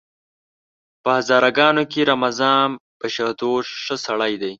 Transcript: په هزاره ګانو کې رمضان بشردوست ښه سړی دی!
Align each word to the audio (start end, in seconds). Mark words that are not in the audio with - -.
په 1.03 1.09
هزاره 1.17 1.49
ګانو 1.57 1.83
کې 1.91 2.01
رمضان 2.11 2.69
بشردوست 2.99 3.71
ښه 3.83 3.95
سړی 4.05 4.33
دی! 4.41 4.49